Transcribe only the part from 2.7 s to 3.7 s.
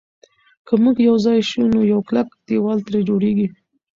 ترې جوړېږي.